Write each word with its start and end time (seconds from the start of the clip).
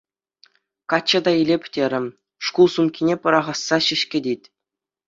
Качча 0.89 1.19
та 1.25 1.31
илӗп 1.41 1.63
терӗ, 1.73 2.01
шкул 2.49 2.67
сумкине 2.79 3.15
пӑрахасса 3.25 3.77
ҫеҫ 3.91 4.01
кӗтет. 4.17 4.41